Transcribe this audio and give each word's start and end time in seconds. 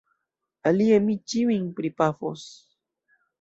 Alie 0.71 0.97
mi 1.09 1.17
ĉiujn 1.33 1.67
pripafos! 1.81 2.47